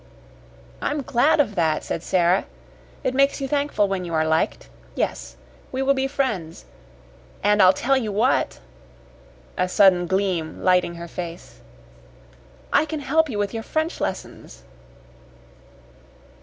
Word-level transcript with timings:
"I'm 0.81 1.03
glad 1.03 1.39
of 1.39 1.53
that," 1.53 1.83
said 1.83 2.01
Sara. 2.01 2.47
"It 3.03 3.13
makes 3.13 3.39
you 3.39 3.47
thankful 3.47 3.87
when 3.87 4.03
you 4.03 4.15
are 4.15 4.27
liked. 4.27 4.67
Yes. 4.95 5.37
We 5.71 5.83
will 5.83 5.93
be 5.93 6.07
friends. 6.07 6.65
And 7.43 7.61
I'll 7.61 7.71
tell 7.71 7.95
you 7.95 8.11
what" 8.11 8.59
a 9.59 9.69
sudden 9.69 10.07
gleam 10.07 10.63
lighting 10.63 10.95
her 10.95 11.07
face 11.07 11.59
"I 12.73 12.83
can 12.85 13.01
help 13.01 13.29
you 13.29 13.37
with 13.37 13.53
your 13.53 13.61
French 13.61 14.01
lessons." 14.01 14.63